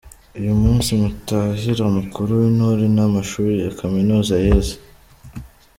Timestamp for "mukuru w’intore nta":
1.97-3.05